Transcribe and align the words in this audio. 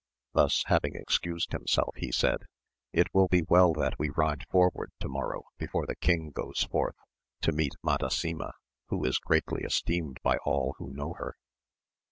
Thus 0.33 0.63
having 0.65 0.95
excused 0.95 1.51
himself 1.51 1.93
he 1.95 2.11
said, 2.11 2.39
It 2.91 3.13
will 3.13 3.27
be 3.27 3.43
well 3.47 3.71
that 3.73 3.99
we 3.99 4.09
ride 4.09 4.47
forward 4.49 4.91
to 4.99 5.07
morrow 5.07 5.43
before 5.59 5.85
the 5.85 5.95
king 5.95 6.31
goes 6.31 6.63
forth, 6.63 6.95
to 7.41 7.51
meet 7.51 7.75
Mada 7.83 8.07
sima, 8.07 8.53
who 8.87 9.05
is 9.05 9.19
greatly 9.19 9.61
esteemed 9.61 10.17
by 10.23 10.37
all 10.37 10.73
who 10.79 10.91
know 10.91 11.13
her. 11.19 11.35